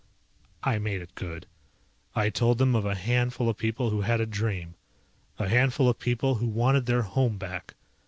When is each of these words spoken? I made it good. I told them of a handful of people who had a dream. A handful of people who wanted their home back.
I 0.63 0.79
made 0.79 1.03
it 1.03 1.13
good. 1.13 1.45
I 2.15 2.31
told 2.31 2.57
them 2.57 2.73
of 2.73 2.87
a 2.87 2.95
handful 2.95 3.49
of 3.49 3.57
people 3.57 3.91
who 3.91 4.01
had 4.01 4.19
a 4.19 4.25
dream. 4.25 4.73
A 5.37 5.47
handful 5.47 5.87
of 5.87 5.99
people 5.99 6.33
who 6.41 6.47
wanted 6.47 6.87
their 6.87 7.03
home 7.03 7.37
back. 7.37 7.75